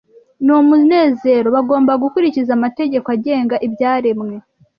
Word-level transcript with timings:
n’umunezero, 0.45 1.47
bagomba 1.55 1.93
gukurikiza 2.03 2.51
amategeko 2.57 3.07
agenga 3.15 3.55
ibyaremwe. 3.67 4.35